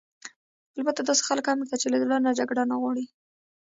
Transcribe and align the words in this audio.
البته 0.77 1.01
داسې 1.03 1.23
خلک 1.29 1.45
هم 1.47 1.59
شته 1.67 1.75
چې 1.81 1.87
له 1.91 1.97
زړه 2.03 2.17
نه 2.25 2.31
جګړه 2.39 2.63
نه 2.71 2.75
غواړي. 2.81 3.05